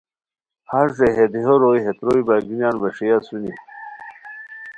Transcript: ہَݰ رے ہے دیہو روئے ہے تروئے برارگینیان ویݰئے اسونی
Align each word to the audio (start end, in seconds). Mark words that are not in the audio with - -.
ہَݰ 0.69 0.87
رے 0.99 1.09
ہے 1.17 1.25
دیہو 1.31 1.55
روئے 1.61 1.79
ہے 1.85 1.91
تروئے 1.97 2.21
برارگینیان 2.27 2.75
ویݰئے 2.81 3.09
اسونی 3.17 3.53